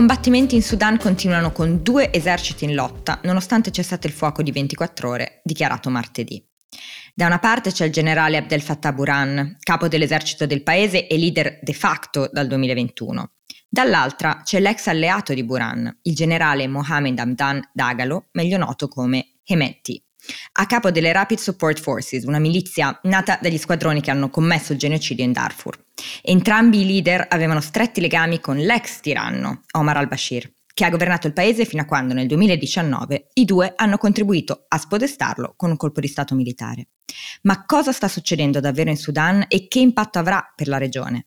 [0.00, 5.10] Combattimenti in Sudan continuano con due eserciti in lotta, nonostante cessate il fuoco di 24
[5.10, 6.42] ore, dichiarato martedì.
[7.14, 11.58] Da una parte c'è il generale Abdel Fattah Burhan, capo dell'esercito del paese e leader
[11.60, 13.32] de facto dal 2021.
[13.68, 20.02] Dall'altra c'è l'ex alleato di Burhan, il generale Mohamed Hamdan Dagalo, meglio noto come Hemeti,
[20.52, 24.78] a capo delle Rapid Support Forces, una milizia nata dagli squadroni che hanno commesso il
[24.78, 25.78] genocidio in Darfur.
[26.22, 31.32] Entrambi i leader avevano stretti legami con l'ex tiranno, Omar al-Bashir, che ha governato il
[31.32, 36.00] paese fino a quando nel 2019 i due hanno contribuito a spodestarlo con un colpo
[36.00, 36.88] di Stato militare.
[37.42, 41.26] Ma cosa sta succedendo davvero in Sudan e che impatto avrà per la regione?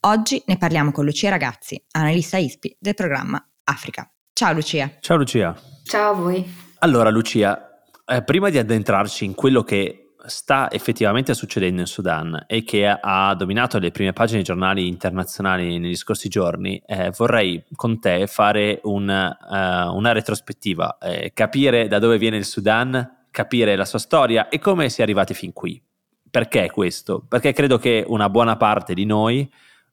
[0.00, 4.10] Oggi ne parliamo con Lucia Ragazzi, analista ISPI del programma Africa.
[4.32, 4.96] Ciao Lucia.
[5.00, 5.54] Ciao Lucia.
[5.84, 6.54] Ciao a voi.
[6.78, 7.69] Allora Lucia,
[8.10, 13.34] eh, prima di addentrarci in quello che sta effettivamente succedendo in Sudan e che ha
[13.34, 18.80] dominato le prime pagine dei giornali internazionali negli scorsi giorni, eh, vorrei con te fare
[18.82, 24.48] un, uh, una retrospettiva, eh, capire da dove viene il Sudan, capire la sua storia
[24.48, 25.80] e come si è arrivati fin qui.
[26.28, 27.24] Perché questo?
[27.26, 29.50] Perché credo che una buona parte di noi,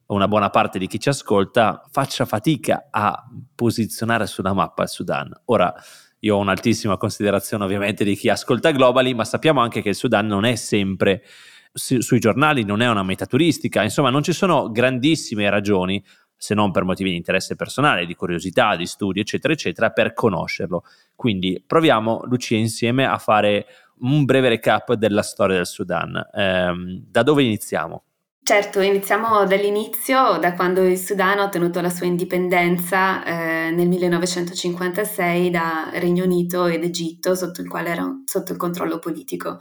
[0.08, 5.32] una buona parte di chi ci ascolta, faccia fatica a posizionare sulla mappa il Sudan.
[5.46, 5.74] Ora,
[6.20, 10.28] io ho un'altissima considerazione ovviamente di chi ascolta Globally, ma sappiamo anche che il Sudan
[10.28, 11.24] non è sempre
[11.72, 16.04] su, sui giornali, non è una meta turistica, insomma non ci sono grandissime ragioni,
[16.36, 20.84] se non per motivi di interesse personale, di curiosità, di studio, eccetera, eccetera, per conoscerlo.
[21.16, 23.66] Quindi proviamo, Lucia, insieme a fare
[24.00, 26.16] un breve recap della storia del Sudan.
[26.16, 28.04] Eh, da dove iniziamo?
[28.48, 35.50] Certo, iniziamo dall'inizio, da quando il Sudan ha ottenuto la sua indipendenza eh, nel 1956
[35.50, 39.58] da Regno Unito ed Egitto, sotto il quale era sotto il controllo politico.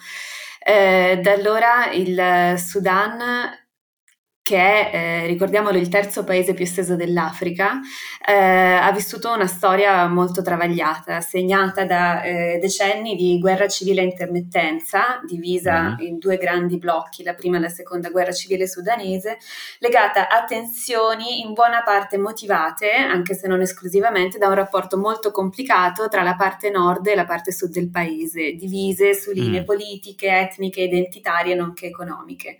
[0.64, 3.18] Eh, da allora il Sudan
[4.46, 7.80] che è, eh, ricordiamolo, il terzo paese più esteso dell'Africa,
[8.24, 14.04] eh, ha vissuto una storia molto travagliata, segnata da eh, decenni di guerra civile a
[14.04, 16.06] intermittenza, divisa mm.
[16.06, 19.38] in due grandi blocchi, la prima e la seconda guerra civile sudanese,
[19.80, 25.32] legata a tensioni in buona parte motivate, anche se non esclusivamente, da un rapporto molto
[25.32, 29.64] complicato tra la parte nord e la parte sud del paese, divise su linee mm.
[29.64, 32.58] politiche, etniche, identitarie, nonché economiche.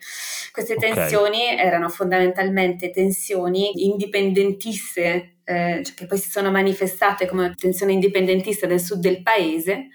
[0.51, 0.93] Queste okay.
[0.93, 7.93] tensioni erano erano fondamentalmente tensioni indipendentiste, eh, cioè che poi si sono manifestate come tensione
[7.93, 9.91] indipendentista del sud del paese,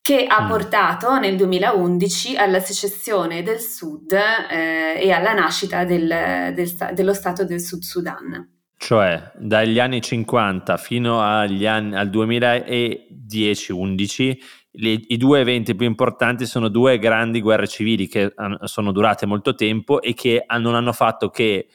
[0.00, 0.48] che ha mm.
[0.48, 7.46] portato nel 2011 alla secessione del Sud eh, e alla nascita del, del, dello Stato
[7.46, 8.52] del Sud Sudan.
[8.76, 14.36] Cioè dagli anni 50 fino anni, al 2010-11
[14.76, 18.32] le, i due eventi più importanti sono due grandi guerre civili che
[18.64, 21.68] sono durate molto tempo e che non hanno fatto che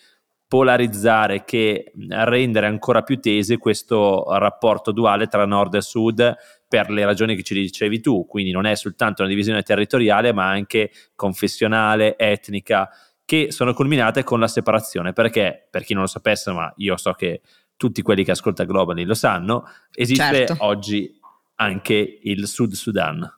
[0.47, 6.35] polarizzare, che rendere ancora più tese questo rapporto duale tra nord e sud
[6.67, 10.49] per le ragioni che ci dicevi tu, quindi non è soltanto una divisione territoriale ma
[10.49, 12.89] anche confessionale, etnica,
[13.23, 17.13] che sono culminate con la separazione, perché per chi non lo sapesse, ma io so
[17.13, 17.41] che
[17.77, 20.55] tutti quelli che ascolta Globally lo sanno, esiste certo.
[20.65, 21.18] oggi
[21.59, 23.37] anche il Sud Sudan.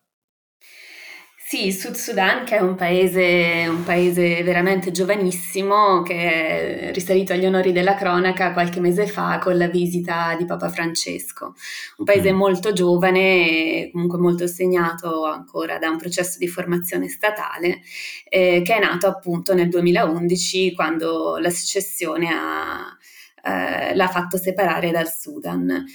[1.52, 7.34] Sì, il Sud Sudan che è un paese, un paese veramente giovanissimo che è risalito
[7.34, 11.54] agli onori della cronaca qualche mese fa con la visita di Papa Francesco.
[11.98, 12.38] Un paese mm.
[12.38, 17.82] molto giovane comunque molto segnato ancora da un processo di formazione statale
[18.30, 22.98] eh, che è nato appunto nel 2011 quando la secessione ha,
[23.44, 25.86] eh, l'ha fatto separare dal Sudan.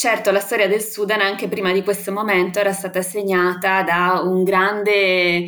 [0.00, 4.44] Certo, la storia del Sudan anche prima di questo momento era stata segnata da un
[4.44, 5.46] grande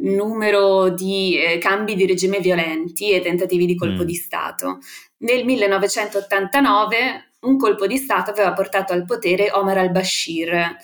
[0.00, 4.06] numero di eh, cambi di regime violenti e tentativi di colpo mm.
[4.06, 4.78] di Stato.
[5.18, 10.76] Nel 1989 un colpo di Stato aveva portato al potere Omar al-Bashir.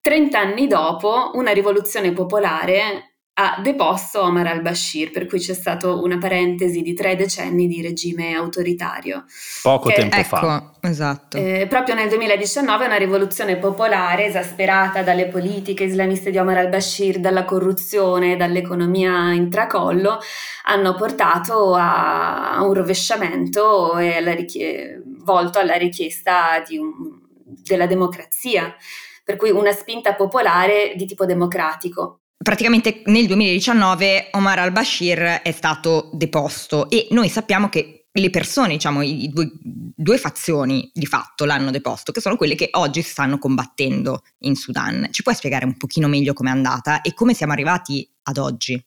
[0.00, 3.07] Trent'anni dopo una rivoluzione popolare
[3.40, 8.34] ha deposto Omar al-Bashir, per cui c'è stata una parentesi di tre decenni di regime
[8.34, 9.24] autoritario.
[9.62, 10.72] Poco che, tempo ecco, fa.
[10.80, 11.36] Esatto.
[11.36, 17.44] Eh, proprio nel 2019 una rivoluzione popolare esasperata dalle politiche islamiste di Omar al-Bashir, dalla
[17.44, 20.18] corruzione, dall'economia in tracollo,
[20.64, 28.74] hanno portato a, a un rovesciamento e alla richiesta volto alla richiesta un, della democrazia,
[29.22, 32.17] per cui una spinta popolare di tipo democratico.
[32.40, 39.02] Praticamente nel 2019 Omar al-Bashir è stato deposto e noi sappiamo che le persone, diciamo,
[39.02, 44.22] i due, due, fazioni di fatto l'hanno deposto, che sono quelle che oggi stanno combattendo
[44.40, 45.08] in Sudan.
[45.10, 48.82] Ci puoi spiegare un pochino meglio com'è andata e come siamo arrivati ad oggi?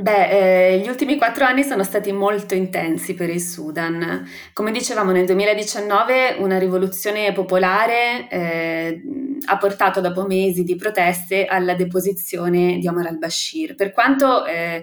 [0.00, 4.26] Beh, eh, gli ultimi quattro anni sono stati molto intensi per il Sudan.
[4.54, 9.02] Come dicevamo, nel 2019 una rivoluzione popolare eh,
[9.44, 13.74] ha portato dopo mesi di proteste alla deposizione di Omar al-Bashir.
[13.74, 14.82] Per quanto eh,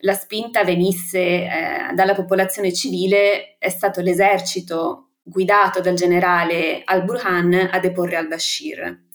[0.00, 1.48] la spinta venisse eh,
[1.94, 9.06] dalla popolazione civile, è stato l'esercito guidato dal generale al-Burhan a deporre al-Bashir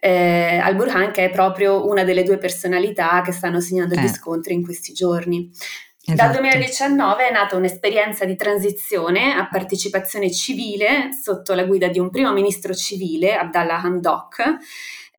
[0.00, 4.00] eh, Al-Burhan che è proprio una delle due personalità che stanno segnando eh.
[4.00, 5.50] gli scontri in questi giorni.
[6.10, 6.32] Esatto.
[6.32, 12.08] Dal 2019 è nata un'esperienza di transizione a partecipazione civile sotto la guida di un
[12.08, 14.56] primo ministro civile, Abdallah Hamdok,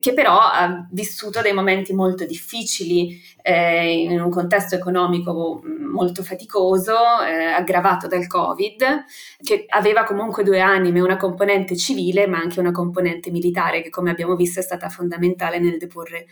[0.00, 6.22] che però ha vissuto dei momenti molto difficili eh, in un contesto economico mm, molto
[6.22, 9.04] faticoso, eh, aggravato dal Covid,
[9.42, 14.10] che aveva comunque due anime, una componente civile ma anche una componente militare che come
[14.10, 16.26] abbiamo visto è stata fondamentale nel deporre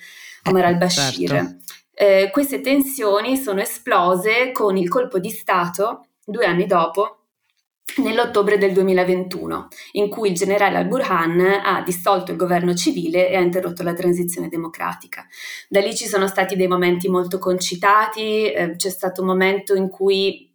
[0.45, 1.29] Omar eh, al-Bashir.
[1.29, 1.57] Certo.
[1.93, 7.18] Eh, queste tensioni sono esplose con il colpo di Stato due anni dopo
[7.97, 13.41] nell'ottobre del 2021, in cui il generale al-Burhan ha dissolto il governo civile e ha
[13.41, 15.27] interrotto la transizione democratica.
[15.69, 19.89] Da lì ci sono stati dei momenti molto concitati, eh, c'è stato un momento in
[19.89, 20.48] cui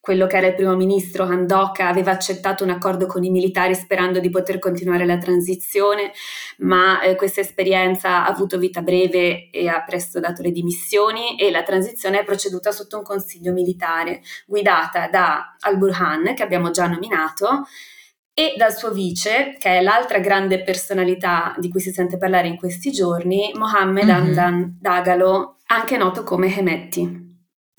[0.00, 4.18] quello che era il primo ministro Handoka aveva accettato un accordo con i militari sperando
[4.18, 6.12] di poter continuare la transizione,
[6.58, 11.50] ma eh, questa esperienza ha avuto vita breve e ha presto dato le dimissioni e
[11.50, 17.66] la transizione è proceduta sotto un consiglio militare guidata da Al-Burhan, che abbiamo già nominato,
[18.32, 22.56] e dal suo vice, che è l'altra grande personalità di cui si sente parlare in
[22.56, 24.14] questi giorni, Mohammed mm-hmm.
[24.14, 27.28] Hamdan Dagalo, anche noto come Hemetti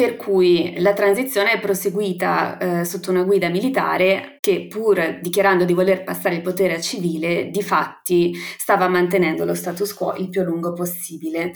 [0.02, 5.74] per cui la transizione è proseguita eh, sotto una guida militare che pur dichiarando di
[5.74, 10.42] voler passare il potere a civile, di fatti stava mantenendo lo status quo il più
[10.42, 11.54] a lungo possibile.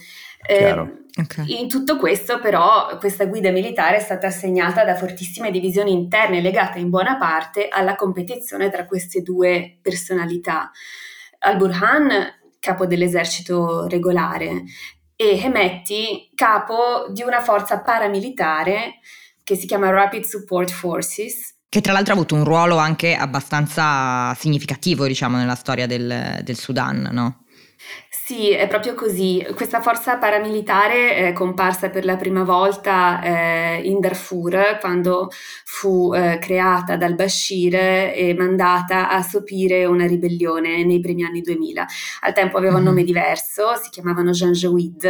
[0.48, 1.60] Eh, okay.
[1.60, 6.78] In tutto questo però questa guida militare è stata segnata da fortissime divisioni interne legate
[6.78, 10.70] in buona parte alla competizione tra queste due personalità.
[11.40, 14.64] Al-Burhan capo dell'esercito regolare,
[15.16, 19.00] e Hemetti, capo di una forza paramilitare
[19.44, 21.56] che si chiama Rapid Support Forces.
[21.70, 26.58] Che tra l'altro ha avuto un ruolo anche abbastanza significativo, diciamo, nella storia del, del
[26.58, 27.45] Sudan, no?
[28.28, 29.46] Sì, è proprio così.
[29.54, 35.30] Questa forza paramilitare è comparsa per la prima volta eh, in Darfur quando
[35.64, 41.86] fu eh, creata dal Bashir e mandata a sopire una ribellione nei primi anni 2000.
[42.22, 42.88] Al tempo aveva un mm-hmm.
[42.88, 45.06] nome diverso, si chiamavano Jouid,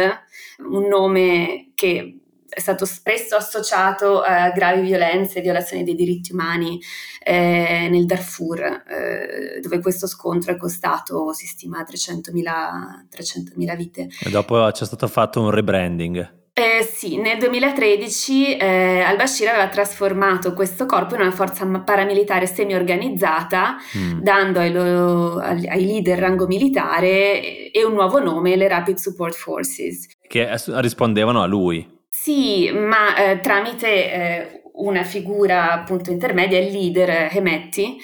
[0.68, 2.18] un nome che
[2.56, 6.80] è stato spesso associato a gravi violenze e violazioni dei diritti umani
[7.22, 14.08] eh, nel Darfur, eh, dove questo scontro è costato, si stima, 300.000, 300.000 vite.
[14.24, 16.44] E dopo c'è stato fatto un rebranding.
[16.54, 23.76] Eh, sì, nel 2013 eh, al-Bashir aveva trasformato questo corpo in una forza paramilitare semi-organizzata,
[23.98, 24.20] mm.
[24.20, 30.06] dando ai, loro, ai, leader rango militare e un nuovo nome, le Rapid Support Forces.
[30.26, 31.95] Che rispondevano a lui.
[32.26, 37.98] Sì, ma eh, tramite eh, una figura appunto intermedia, il leader Hemetti,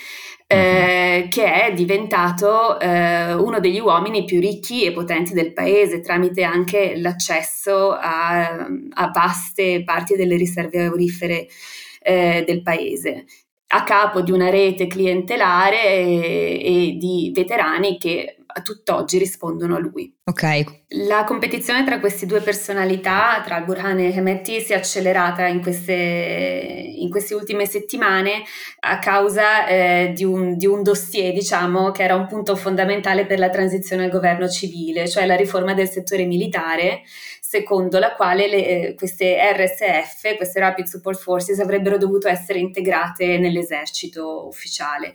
[0.47, 1.29] eh, uh-huh.
[1.29, 6.95] che è diventato eh, uno degli uomini più ricchi e potenti del paese, tramite anche
[6.99, 11.49] l'accesso a, a vaste parti delle riserve aurifere
[12.00, 13.25] eh, del paese
[13.75, 19.79] a capo di una rete clientelare e, e di veterani che a tutt'oggi rispondono a
[19.79, 20.15] lui.
[20.25, 20.83] Ok.
[21.07, 25.93] La competizione tra queste due personalità, tra Al-Burhan e Hemeti, si è accelerata in queste,
[25.93, 28.43] in queste ultime settimane
[28.81, 33.39] a causa eh, di, un, di, un, dossier, diciamo, che era un punto fondamentale per
[33.39, 37.03] la transizione al governo civile, cioè la riforma del settore militare
[37.53, 43.37] secondo la quale le, eh, queste RSF, queste Rapid Support Forces, avrebbero dovuto essere integrate
[43.37, 45.13] nell'esercito ufficiale.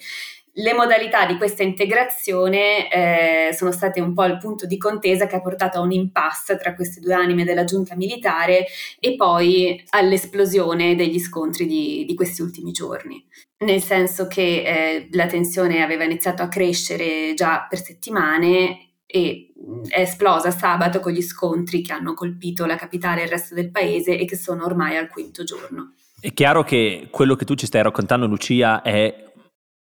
[0.60, 5.36] Le modalità di questa integrazione eh, sono state un po' il punto di contesa che
[5.36, 8.66] ha portato a un impasse tra queste due anime della giunta militare
[9.00, 13.24] e poi all'esplosione degli scontri di, di questi ultimi giorni.
[13.60, 19.54] Nel senso che eh, la tensione aveva iniziato a crescere già per settimane e
[19.88, 23.70] è esplosa sabato con gli scontri che hanno colpito la capitale e il resto del
[23.70, 25.94] paese e che sono ormai al quinto giorno.
[26.20, 29.26] È chiaro che quello che tu ci stai raccontando, Lucia, è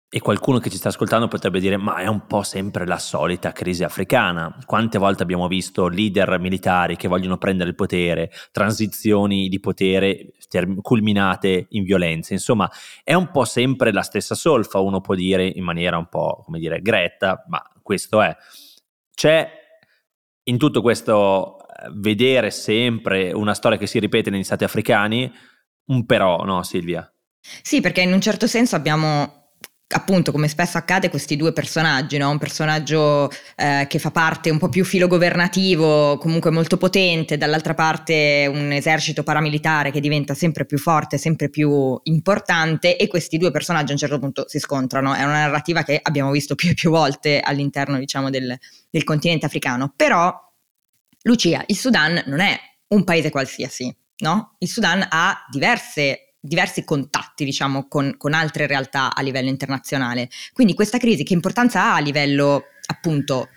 [0.09, 3.51] E qualcuno che ci sta ascoltando potrebbe dire: Ma è un po' sempre la solita
[3.51, 4.57] crisi africana.
[4.65, 10.79] Quante volte abbiamo visto leader militari che vogliono prendere il potere, transizioni di potere term-
[10.79, 12.33] culminate in violenza.
[12.33, 12.71] Insomma,
[13.03, 16.59] è un po' sempre la stessa solfa, uno può dire in maniera un po' come
[16.59, 18.33] dire gretta, ma questo è.
[19.13, 19.51] C'è
[20.43, 25.29] in tutto questo eh, vedere sempre una storia che si ripete negli stati africani,
[25.87, 27.11] un però, no, Silvia?
[27.39, 29.47] Sì, perché in un certo senso abbiamo
[29.89, 32.29] appunto come spesso accade questi due personaggi, no?
[32.29, 38.50] un personaggio eh, che fa parte un po' più filogovernativo, comunque molto potente, dall'altra parte
[38.51, 43.91] un esercito paramilitare che diventa sempre più forte, sempre più importante e questi due personaggi
[43.91, 46.89] a un certo punto si scontrano, è una narrativa che abbiamo visto più e più
[46.89, 48.58] volte all'interno diciamo del,
[48.89, 50.34] del continente africano, però
[51.22, 54.56] Lucia, il Sudan non è un paese qualsiasi, no?
[54.60, 60.30] Il Sudan ha diverse diversi contatti, diciamo, con, con, altre realtà a livello internazionale.
[60.54, 63.50] Quindi questa crisi che importanza ha a livello appunto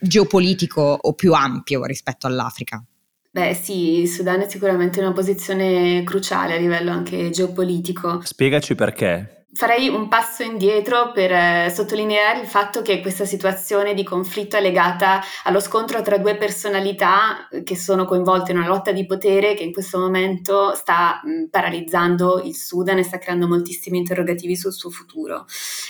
[0.00, 2.82] geopolitico o più ampio rispetto all'Africa?
[3.30, 8.20] Beh sì, il Sudan è sicuramente una posizione cruciale a livello anche geopolitico.
[8.22, 9.41] Spiegaci perché.
[9.54, 14.62] Farei un passo indietro per eh, sottolineare il fatto che questa situazione di conflitto è
[14.62, 19.52] legata allo scontro tra due personalità eh, che sono coinvolte in una lotta di potere
[19.52, 24.72] che in questo momento sta mh, paralizzando il Sudan e sta creando moltissimi interrogativi sul
[24.72, 25.44] suo futuro.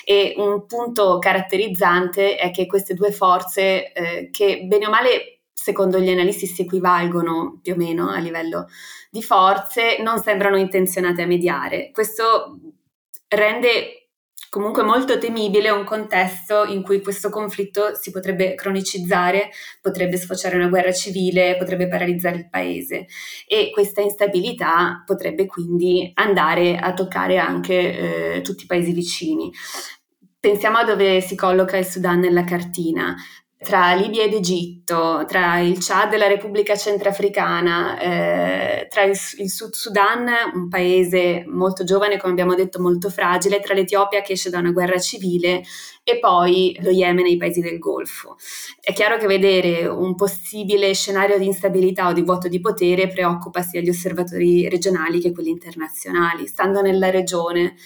[0.05, 6.01] E un punto caratterizzante è che queste due forze, eh, che bene o male secondo
[6.01, 8.67] gli analisti si equivalgono più o meno a livello
[9.09, 11.91] di forze, non sembrano intenzionate a mediare.
[11.93, 12.59] Questo
[13.33, 14.03] rende
[14.53, 19.49] comunque molto temibile un contesto in cui questo conflitto si potrebbe cronicizzare,
[19.81, 23.07] potrebbe sfociare una guerra civile, potrebbe paralizzare il paese
[23.47, 29.51] e questa instabilità potrebbe quindi andare a toccare anche eh, tutti i paesi vicini.
[30.39, 33.17] Pensiamo a dove si colloca il Sudan nella cartina
[33.63, 39.51] tra Libia ed Egitto, tra il Chad e la Repubblica Centrafricana, eh, tra il, il,
[39.51, 44.51] Sud Sudan, un paese molto giovane, come abbiamo detto, molto fragile, tra l'Etiopia che esce
[44.51, 45.63] da una guerra civile
[46.05, 48.37] e poi lo Yemen e i paesi del Golfo.
[48.81, 53.63] È chiaro che vedere un possibile scenario di instabilità o di vuoto di potere preoccupa
[53.63, 56.49] sia gli osservatori regionali che quelli internazionali.
[56.49, 57.77] Stando nella regione,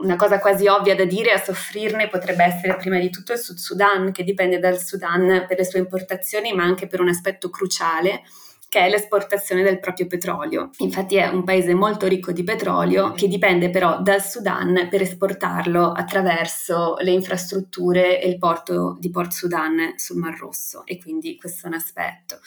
[0.00, 3.56] una cosa quasi ovvia da dire, a soffrirne potrebbe essere prima di tutto il Sud
[3.56, 8.22] Sudan, che dipende dal Sudan per le sue importazioni, ma anche per un aspetto cruciale,
[8.70, 10.70] che è l'esportazione del proprio petrolio.
[10.78, 15.90] Infatti è un paese molto ricco di petrolio che dipende però dal Sudan per esportarlo
[15.90, 21.66] attraverso le infrastrutture e il porto di Port Sudan sul Mar Rosso e quindi questo
[21.66, 22.38] è un aspetto.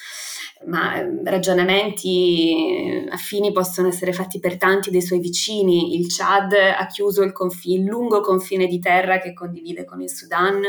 [0.68, 6.00] Ma ehm, ragionamenti affini possono essere fatti per tanti dei suoi vicini.
[6.00, 10.10] Il Chad ha chiuso il, confi- il lungo confine di terra che condivide con il
[10.10, 10.62] Sudan.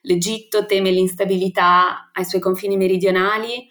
[0.00, 3.68] L'Egitto teme l'instabilità ai suoi confini meridionali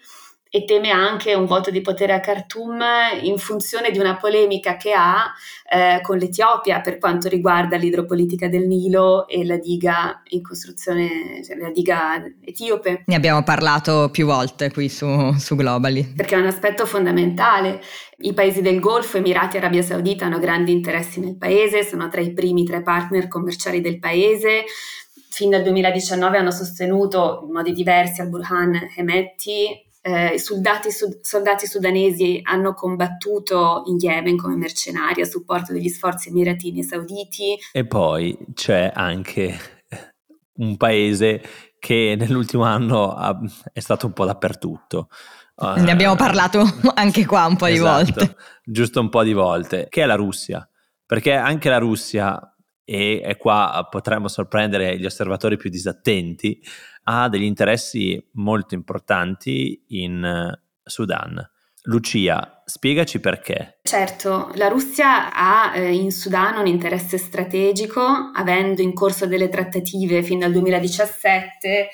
[0.50, 2.82] e teme anche un voto di potere a Khartoum
[3.22, 5.32] in funzione di una polemica che ha
[5.70, 11.56] eh, con l'Etiopia per quanto riguarda l'idropolitica del Nilo e la diga in costruzione, cioè
[11.56, 13.02] la diga etiope.
[13.06, 16.14] Ne abbiamo parlato più volte qui su, su Globally.
[16.14, 17.80] Perché è un aspetto fondamentale.
[18.20, 22.20] I paesi del Golfo, Emirati e Arabia Saudita hanno grandi interessi nel paese, sono tra
[22.20, 24.64] i primi tre partner commerciali del paese
[25.30, 32.40] fin dal 2019 hanno sostenuto in modi diversi al-Burhan Hemeti eh, soldati, sud- soldati, sudanesi
[32.42, 37.58] hanno combattuto in Yemen come mercenari a supporto degli sforzi emiratini e sauditi.
[37.72, 39.58] E poi c'è anche
[40.58, 41.42] un paese
[41.78, 43.38] che nell'ultimo anno ha,
[43.72, 45.08] è stato un po' dappertutto.
[45.60, 46.64] Ne abbiamo eh, parlato
[46.94, 48.36] anche qua un po' esatto, di volte.
[48.64, 50.68] Giusto un po' di volte, che è la Russia.
[51.04, 52.38] Perché anche la Russia,
[52.88, 56.62] e qua potremmo sorprendere gli osservatori più disattenti,
[57.04, 61.50] ha degli interessi molto importanti in eh, Sudan.
[61.82, 63.78] Lucia, spiegaci perché.
[63.82, 68.02] Certo, la Russia ha eh, in Sudan un interesse strategico,
[68.34, 71.88] avendo in corso delle trattative fin dal 2017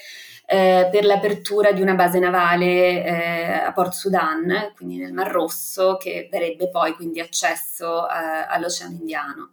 [0.47, 5.97] eh, per l'apertura di una base navale eh, a Port Sudan, quindi nel Mar Rosso,
[5.97, 8.13] che darebbe poi quindi accesso eh,
[8.49, 9.53] all'Oceano Indiano.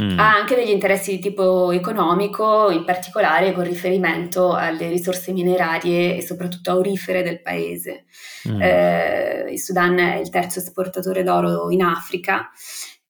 [0.00, 0.18] Mm.
[0.18, 6.22] Ha anche degli interessi di tipo economico, in particolare con riferimento alle risorse minerarie e
[6.22, 8.06] soprattutto aurifere del paese.
[8.48, 8.60] Mm.
[8.60, 12.50] Eh, il Sudan è il terzo esportatore d'oro in Africa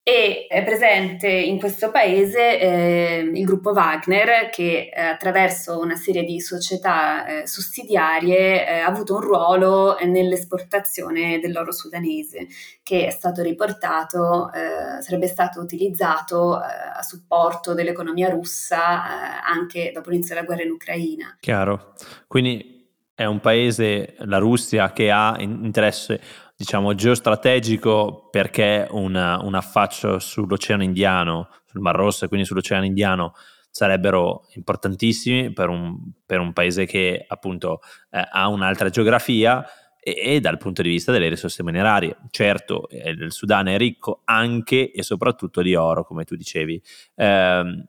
[0.05, 6.25] e è presente in questo paese eh, il gruppo Wagner che eh, attraverso una serie
[6.25, 12.49] di società eh, sussidiarie eh, ha avuto un ruolo nell'esportazione dell'oro sudanese
[12.83, 16.65] che è stato riportato, eh, sarebbe stato utilizzato eh,
[16.97, 21.37] a supporto dell'economia russa anche dopo l'inizio della guerra in Ucraina.
[21.39, 21.95] Chiaro,
[22.27, 22.73] quindi
[23.15, 26.21] è un paese, la Russia, che ha interesse
[26.63, 33.35] diciamo, geostrategico perché una, un affaccio sull'Oceano Indiano, sul Mar Rosso e quindi sull'Oceano Indiano
[33.69, 39.67] sarebbero importantissimi per un, per un paese che appunto eh, ha un'altra geografia
[39.99, 42.17] e, e, dal punto di vista delle risorse minerarie.
[42.31, 46.81] Certo, eh, il Sudan è ricco anche e soprattutto di oro, come tu dicevi.
[47.17, 47.87] Eh,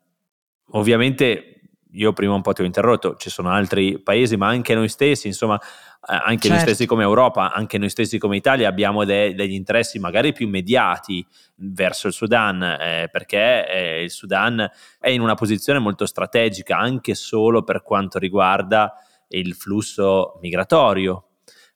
[0.72, 1.53] ovviamente
[1.94, 5.28] io prima un po' ti ho interrotto, ci sono altri paesi, ma anche noi stessi,
[5.28, 6.50] insomma, eh, anche certo.
[6.50, 10.48] noi stessi come Europa, anche noi stessi come Italia abbiamo de- degli interessi magari più
[10.48, 14.70] immediati verso il Sudan, eh, perché eh, il Sudan
[15.00, 18.94] è in una posizione molto strategica anche solo per quanto riguarda
[19.30, 21.30] il flusso migratorio.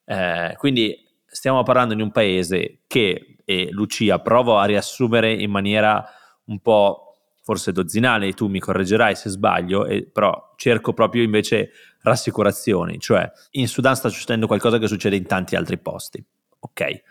[0.06, 6.04] Eh, quindi stiamo parlando di un paese che, e Lucia, provo a riassumere in maniera
[6.46, 7.07] un po'
[7.48, 13.70] forse dozzinale, tu mi correggerai se sbaglio, e, però cerco proprio invece rassicurazioni, cioè in
[13.70, 16.22] Sudan sta succedendo qualcosa che succede in tanti altri posti,
[16.60, 17.02] ok,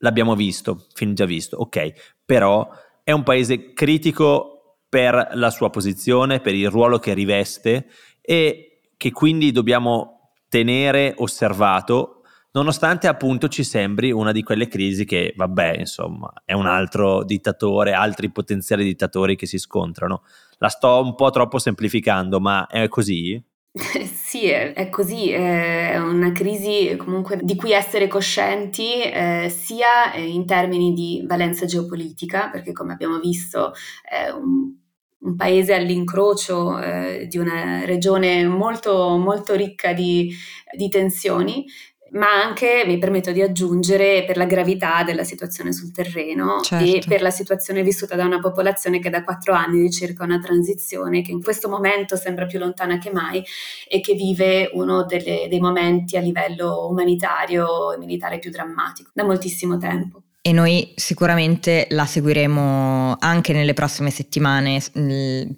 [0.00, 2.68] l'abbiamo visto, fin già visto, ok, però
[3.02, 7.88] è un paese critico per la sua posizione, per il ruolo che riveste
[8.20, 12.19] e che quindi dobbiamo tenere osservato
[12.52, 17.92] nonostante appunto ci sembri una di quelle crisi che, vabbè, insomma, è un altro dittatore,
[17.92, 20.22] altri potenziali dittatori che si scontrano.
[20.58, 23.42] La sto un po' troppo semplificando, ma è così?
[24.30, 30.46] Sì, è, è così, è una crisi comunque di cui essere coscienti eh, sia in
[30.46, 34.78] termini di valenza geopolitica, perché come abbiamo visto è un
[35.20, 40.32] un paese all'incrocio eh, di una regione molto, molto ricca di,
[40.76, 41.66] di tensioni,
[42.12, 46.84] ma anche, mi permetto di aggiungere, per la gravità della situazione sul terreno certo.
[46.84, 51.22] e per la situazione vissuta da una popolazione che da quattro anni cerca una transizione
[51.22, 53.42] che in questo momento sembra più lontana che mai
[53.88, 59.24] e che vive uno delle, dei momenti a livello umanitario e militare più drammatico da
[59.24, 60.22] moltissimo tempo.
[60.42, 64.80] E noi sicuramente la seguiremo anche nelle prossime settimane.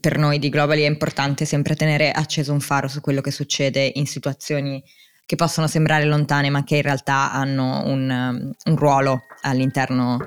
[0.01, 3.93] Per noi di Globally è importante sempre tenere acceso un faro su quello che succede
[3.95, 4.83] in situazioni
[5.25, 10.19] che possono sembrare lontane ma che in realtà hanno un, un ruolo all'interno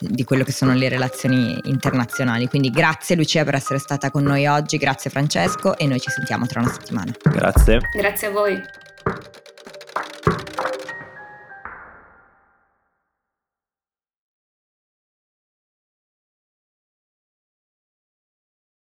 [0.00, 2.46] di quello che sono le relazioni internazionali.
[2.48, 6.46] Quindi grazie Lucia per essere stata con noi oggi, grazie Francesco e noi ci sentiamo
[6.46, 7.12] tra una settimana.
[7.22, 7.80] Grazie.
[7.92, 8.62] Grazie a voi.